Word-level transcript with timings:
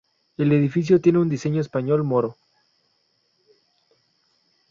El 0.35 0.51
edificio 0.51 0.99
tiene 0.99 1.19
un 1.19 1.29
diseño 1.29 1.61
español-moro. 1.61 2.35